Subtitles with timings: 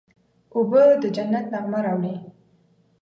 [0.55, 2.15] اوبه د جنت نغمه راوړي.